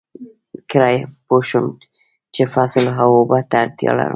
[0.71, 0.89] کله
[1.27, 1.65] پوه شم
[2.33, 4.09] چې فصل اوبو ته اړتیا لري؟